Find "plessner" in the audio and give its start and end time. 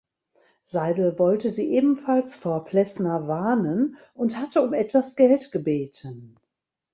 2.65-3.27